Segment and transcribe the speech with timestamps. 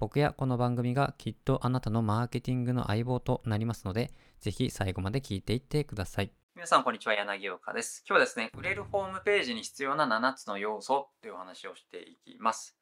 [0.00, 6.30] 僕やこの番組がきっとあなたのマーケティングの相棒となりますので、ぜひ最後まで聞いていってください。
[6.54, 7.14] 皆さん、こんにちは。
[7.14, 8.04] 柳岡です。
[8.08, 12.76] 今日はですね、売れるホームページに必要な7つの要素というお話をしていきます。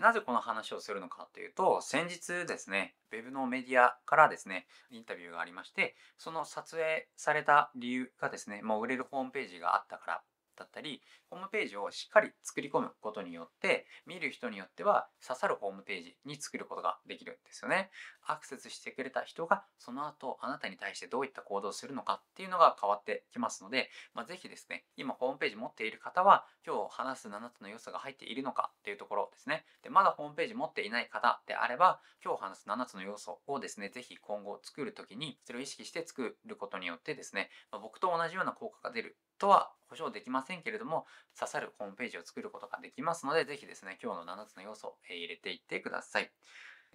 [0.00, 10.22] なぜこの話をするのかというと、先日ですね、ウェブのメディアからですね、インタビューがありまして、その撮影された理由がですね、もう売れるホームページがあったから
[10.56, 17.90] だったり、ホームページをしっかり作り込むことによって、見る人によっては刺さるホームページに作ることができるんですよね。
[18.26, 29.64] アクセスしてくれた人が、その後あなたに対してどういった行動をするのかっていうのが変わってきますので、まあ、ぜひですね、今ホームページ持っている方は、今日話す7つの要素が入っているのかっていうところですね。
[29.82, 41.04] で、まだホームページ持っていない方であれば、今日話す7つの要素をですね、ぜひ今後作るときに、それを意識して作ることによってですね、まあ、僕と同じような効果が出るとは保証できませんけれども、
[41.38, 46.30] 刺さるホームページを作ることができますので、ぜひですね、今日の7つの要素を入れていってください。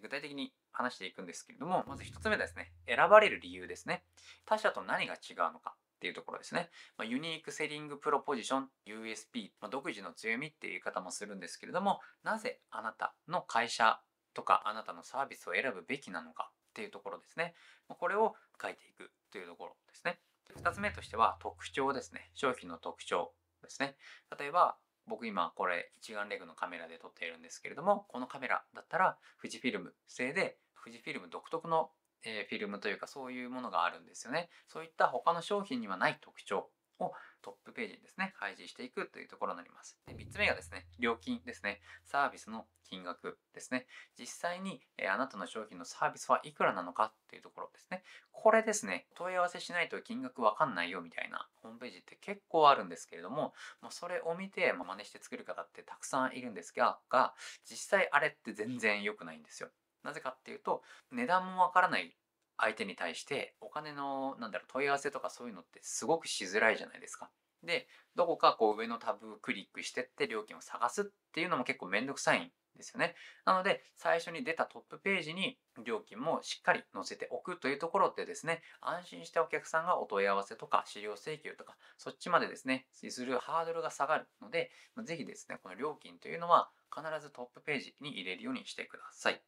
[0.02, 4.06] 具体的に話していくんですけれども、まず1つ目ですね、選ばれる理由ですね。
[4.46, 6.70] 他社と何が違うのかっていうところですね。
[6.98, 14.00] まあ、ユニークセリングプロポジション、USP、まあ、独自の強みっていう言い方もするんですけれども、なぜあなたの会社
[14.34, 17.56] とかあなたのサービスを選ぶべきなのかっていうところですね。
[17.90, 20.20] まこれを書いていくというところですね。
[20.56, 22.32] 2つ目としては特徴ですね。
[22.34, 23.96] 商品の特徴ですね。
[24.38, 31.92] 例えば、僕今これ一眼レフのカメラで撮っているんですけれども、このカメラだったら富士フィルム製で、富士フィルム独特の、
[32.24, 34.50] えフィルムというかそういうものがあるんですよね。
[34.68, 39.98] そういった他の商品にはない特徴をトップページにですね、配置していくというところになります。
[40.08, 41.82] で3つ目がですね、料金ですね。
[42.04, 43.86] サービスの金額ですね。
[44.20, 48.04] 実際に、えあなたの商品のサービスはいくらなのかっていうところですね。
[48.32, 57.34] これですね、問い合わせしないと金額わかんないよみたいなホームページって結構あるんですけれども、まあ、それを見て、ま真似して作る方ってたくさんいるんですが、が
[57.70, 59.70] 実際あれって全然良くないんですよ。
[60.04, 62.16] なぜかっていうと、値段もわからない
[62.58, 67.30] 相手に対してお金のなんだろう問い合わせとかそういうのってすごくしづらいじゃないですか。
[67.64, 73.16] でどこかこう上のタブクリックしてって料金を探すっていうのも結構めんどくさいんですよね。
[73.46, 84.72] なので最初に出たトップページに料金もしっかり載せておくというところでですね安心してお客さんがお問い合わせとか資料請求とかそっちまでですねするハードルが下がるので
[85.04, 89.42] ぜひですねこの料金というのは必ずトップページに入れるようにしてください。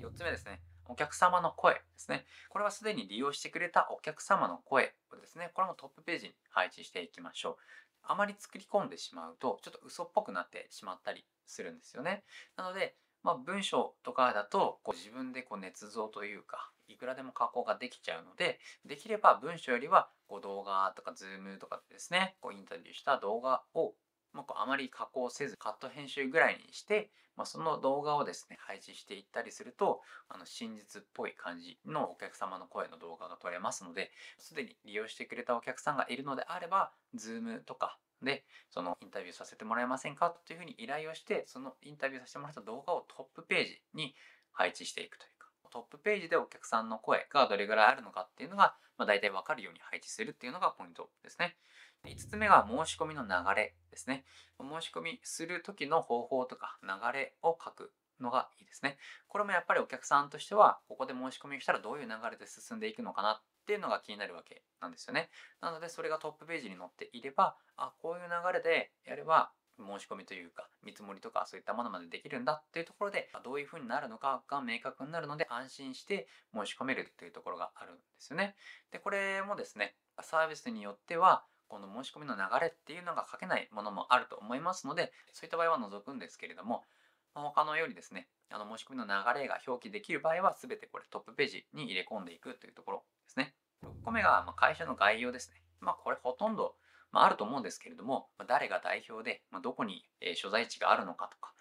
[0.00, 2.24] 4つ目ですねお客様の声ですね。
[2.48, 7.56] これはすでに利用してくれたお客様の声をですね、これもトップページに配置していきましょう。
[8.04, 12.24] あまり作り込んでしまうと、ちょっと嘘っぽくなってしまったりするんですよね。
[12.56, 23.94] なので、まあ、文章とかだとこう自分でこう捏造というかいくらでも加工ができちゃうのでできれば文章よりはこう動画とかズームとかでですねこうインタビューした動画を
[24.32, 44.14] まあ、あまり加工せずカット編集ぐらいにして、まあ、その動画をですね配置していったりするとあの真実っぽい感じのお客様の声の動画が撮れますのですでに利用してくれたお客さんがいるのであれば Zoom とかでそのインタビューさせてもらえませんかというふうに依頼をしてそのインタビューさせてもらった動画をトップページに
[44.52, 45.31] 配置していくという。
[45.72, 51.56] トップページでお客さんの声がどれぐらいあるのかっていうのが、まあ、大体わかるように配置するっていうのがポイントですね。
[52.04, 54.24] 5つ目が申し込みの流れですね。
[54.60, 58.98] 申し込みする時の方法とか流れを書くのがいいですね。
[59.28, 65.30] これもやっぱりお客さんとしては、ここで申し込みしたらどういう流れで進んでいくのかなっていうのが気になるわけなんですよね。
[65.60, 78.54] なのでそれがトップページに載っていれば、あ、こういう流れでやれば申し込みというか見積もりとかそういったものまでできるんだっていうところでどういうふうになるのかが明確になるので安心して申し込めるというところがあるんですよね。
[78.90, 86.84] でこれもですねサービスによってはこの申し込みの流れっていうのが書けないものもあると思いますので、そういった場合は除くんですけれども、
[87.32, 93.54] 他のようにですね、あの申し込みの流れが表記できる場合は、全てこれトップページに入れ込んでいくというところですね。
[93.84, 95.62] 6個目が会社の概要ですね。
[95.80, 96.74] まあこれほとんど、
[97.12, 100.04] まあ、あると思うんですけれども、誰が代表で、まどこに
[100.34, 101.52] 所在地があるのかとか、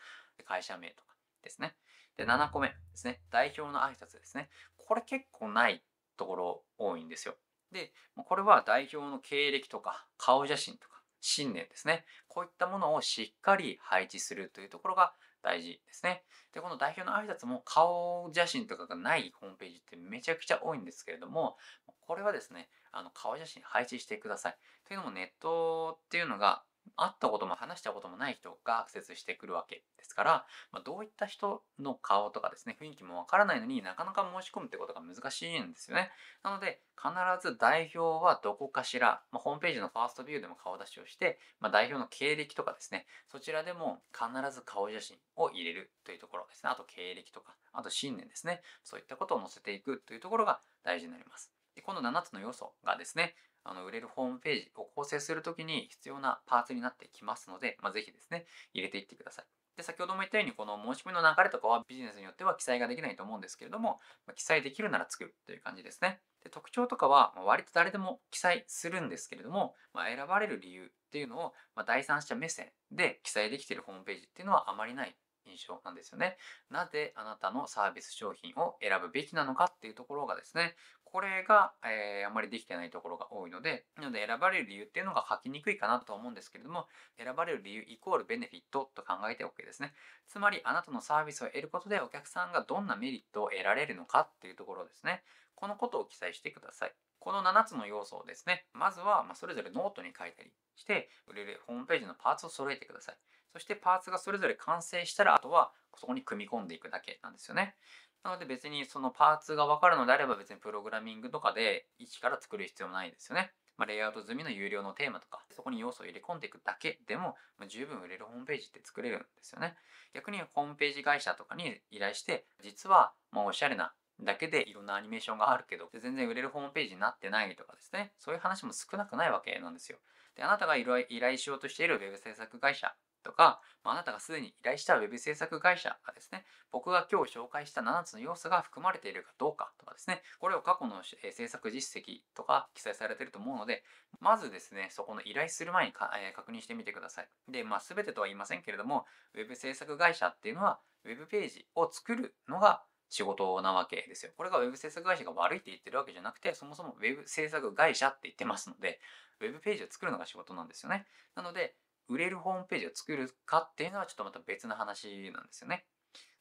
[0.45, 1.13] 会社名とか
[1.43, 1.75] ですね。
[2.17, 3.21] で、7個目ですね。
[3.29, 4.49] 代表の挨拶ですね。
[4.77, 5.83] これ結構ない
[6.17, 7.35] ところ多いんですよ。
[7.71, 12.03] で、これは代表の経歴とか顔写真とか信念ですね。
[12.27, 16.23] こういったものをしっかり配置するというところが大事ですね。
[16.53, 21.57] で、この代表の挨拶も顔写真とかがないホームページってめちゃくちゃ多いんですけれども、
[22.01, 24.55] これはですね、あの顔写真配置してください。
[24.87, 26.63] というのもネットっていうのが
[26.95, 36.11] 会ったことも話したこともない人がアクセスしてくるわけですから、まあ、どういった人の顔とかですね、雰囲気もわからないのになかなか申し込むってことが難しいんですよね。
[36.43, 37.11] なので、必
[37.41, 46.69] ず代表はどこかしら、まあ、ホームページのファーストビューでも顔出しをして、まあ、代表の経歴とかですね、そちらでも必ず顔写真を入れるというところですね。
[46.69, 48.61] あと経歴とか、あと信念ですね。
[48.83, 51.60] そういったことを載せていくというところが大事になります。
[51.75, 59.45] でこの7つの要素がですね、あの売れるホームページを構成するときに必要なパーツになってきますので、まあ、ぜひですね、入れていってください。
[59.77, 66.19] で、先ほども言ったように、この申し込みの流れとかはビジネスによっては記載ができないと思うんですけれども、まあ、記載できるなら作るという感じですね。
[66.43, 75.15] で特徴とかは、割と誰でも記載するんですけれども、まあ、選ばれる理由っていうのを、ま第三者目線で記載できているホームページっていうのはあまりない
[75.45, 76.37] 印象なんですよね。
[76.69, 89.93] なぜあなたのサービス商品を選ぶべきなのかっていうところがですね、これが、えー、あまりできてないところが多いので、なので選ばれる理由っていうのが書きにくいかなと思うんですけれども、選ばれる理由イコールベネフィットと考えて OK ですね。
[90.27, 95.21] つまり、あなたのサービスを得ることでお客さんがどんなメリットを得られるのかっていうところですね。
[95.55, 96.93] このことを記載してください。
[97.19, 103.17] この7つの要素をですね、まずはそれぞれノートに書いたりして、売れるホームページのパーツを揃えてください。
[103.53, 107.75] そしてパーツがそれぞれ完成したら、あとはそこに組み込んでいくだけなんですよね。
[108.23, 113.51] なので別にそのパーツがわかるのであれば別にプログラミングとかで一から作る必要もないですよね。
[113.77, 119.75] まあ、レイアウト済みの有料のテーマとか、そこに要素を入れ込んでいくだけでも、まあ、十分売れるホームページって作れるんですよね。
[120.13, 129.97] 逆にホームページ会社とかに依頼して、実はもうおしゃれなだけでいろんなアニメーションがあるけど、全然売れるホームページになってないとかですね、そういう話も少なくないわけなんですよ。
[130.35, 143.83] で、あなたが依頼しようとしているウェブ制作会社とか、まあ、なたがすでに依頼した Web 制作会社がですね、僕が今日紹介した7つの要素が含まれているかどうかとかですね、これを過去の制作実績とか記載されていると思うので、
[144.19, 147.29] まずですね、そこの依頼する前にえー、確認してみてください。
[147.49, 154.31] で、まあ、全てとは言いませんけれども、Web 制作会社っていうのは、Web ページを作るのが仕事なわけですよ。
[154.37, 158.99] これが Web 制作会社が悪いって言ってるわけじゃなくて、そもそも Web 制作会社って言ってますので、
[159.41, 161.05] Web ページを作るのが仕事なんですよね。
[161.35, 161.75] なので、
[162.11, 165.85] 売れるホームページを作るかっていうのはちょっとまた別の話なんですよね。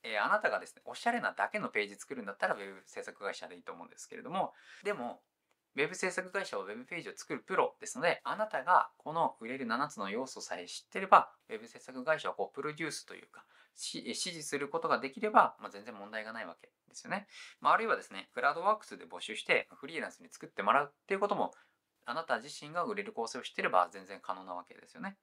[0.02, 4.52] えー、あなたがですね、おしゃれなだけのページ作るんだったら Web 制作会社でいいと思うんですけれども、
[4.82, 5.20] でも、
[5.76, 13.44] Web 制作会社は Web ページを作るプロですので、あなたがこの売れる7つの要素さえ知ってれば、Web 制作会社をこうプロデュースというか、
[13.76, 17.26] 指示することができれば、まあ、全然問題がないわけですよね。
[17.60, 21.52] まあ、あるいはですね、クラウドワークスで募集してフリーランスに作ってもらうっていうことも
[22.06, 25.16] あなた自身が売れる構成を知ってれば全然可能なわけですよね。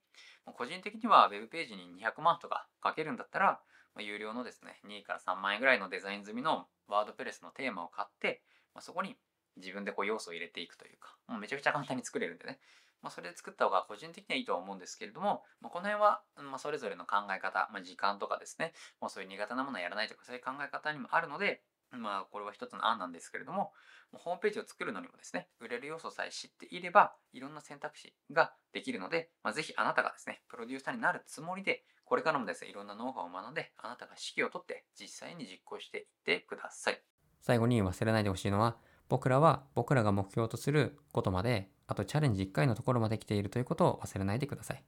[0.46, 3.60] 個人的には Web ページに200万とかかけるんだったら、
[3.96, 8.42] ま有料のですね、2から3万円ぐらいのデザイン済みのワードプレスのテーマを買って、
[8.74, 9.18] まそこに
[9.58, 12.60] 自分でこう要素を入れていくというか、もうめちゃくちゃ簡単に作れるんでね。
[13.02, 21.62] まあ、それで作った方が個人的にはいいとは思うんですけれども、まあ、この辺は、まあ、それぞれの考え方、まあ、時間とかですね、もうそういう苦手なものをやらないとか、そういう考え方にもあるので、
[21.92, 23.72] まあ、これは一つの案なんですけれども、
[24.14, 37.02] ホームページを作るのにもですね、売れる要素さえ知っていれば、いろんな選択肢ができるので、まあ、ぜひあなたがですね、プロデューサーになるつもりで、これからもですね、いろんなノウハウを学んで、あなたが指揮を取って、実際に実行していってください。
[37.42, 38.78] 最後に忘れないでほしいのは、
[39.10, 44.84] 僕らは僕らが目標とすることまで、あとチャレンジ1回のところまで来ているということを忘れないでください。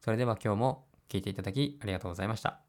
[0.00, 2.62] それでは今日も聞いていただきありがとうございました。